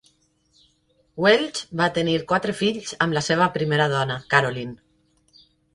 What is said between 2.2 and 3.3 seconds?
quatre fills amb la